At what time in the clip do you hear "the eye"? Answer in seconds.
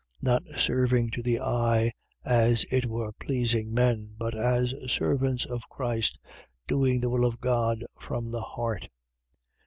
1.21-1.91